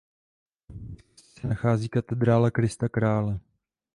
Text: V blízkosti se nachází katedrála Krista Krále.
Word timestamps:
V 0.67 0.71
blízkosti 0.73 1.39
se 1.41 1.47
nachází 1.47 1.89
katedrála 1.89 2.51
Krista 2.51 2.89
Krále. 2.89 3.39